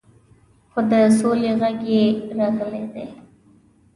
خو 0.71 0.79
د 0.91 0.93
سولې 1.19 1.51
غږ 1.61 1.77
یې 1.93 2.03
راغلی 2.37 2.83
دی. 2.93 3.05